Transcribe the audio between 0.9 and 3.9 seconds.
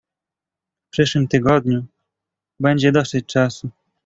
przyszłym tygodniu, będzie dosyć czasu."